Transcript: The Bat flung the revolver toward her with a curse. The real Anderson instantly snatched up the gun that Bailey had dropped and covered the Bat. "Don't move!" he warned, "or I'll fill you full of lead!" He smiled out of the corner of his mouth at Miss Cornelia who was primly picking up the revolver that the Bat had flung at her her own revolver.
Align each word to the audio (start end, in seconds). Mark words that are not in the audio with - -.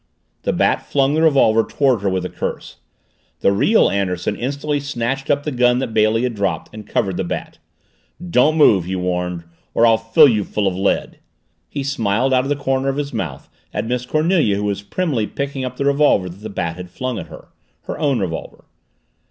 The 0.41 0.51
Bat 0.51 0.83
flung 0.87 1.13
the 1.13 1.21
revolver 1.21 1.63
toward 1.63 2.01
her 2.01 2.09
with 2.09 2.25
a 2.25 2.29
curse. 2.29 2.77
The 3.41 3.51
real 3.51 3.87
Anderson 3.87 4.35
instantly 4.35 4.79
snatched 4.79 5.29
up 5.29 5.43
the 5.43 5.51
gun 5.51 5.77
that 5.77 5.93
Bailey 5.93 6.23
had 6.23 6.33
dropped 6.33 6.71
and 6.73 6.87
covered 6.87 7.17
the 7.17 7.23
Bat. 7.23 7.59
"Don't 8.27 8.57
move!" 8.57 8.85
he 8.85 8.95
warned, 8.95 9.43
"or 9.75 9.85
I'll 9.85 9.99
fill 9.99 10.27
you 10.27 10.43
full 10.43 10.65
of 10.65 10.73
lead!" 10.75 11.19
He 11.69 11.83
smiled 11.83 12.33
out 12.33 12.45
of 12.45 12.49
the 12.49 12.55
corner 12.55 12.89
of 12.89 12.97
his 12.97 13.13
mouth 13.13 13.47
at 13.71 13.85
Miss 13.85 14.07
Cornelia 14.07 14.55
who 14.55 14.63
was 14.63 14.81
primly 14.81 15.27
picking 15.27 15.63
up 15.63 15.75
the 15.77 15.85
revolver 15.85 16.29
that 16.29 16.41
the 16.41 16.49
Bat 16.49 16.77
had 16.77 16.89
flung 16.89 17.19
at 17.19 17.27
her 17.27 17.49
her 17.83 17.99
own 17.99 18.17
revolver. 18.17 18.65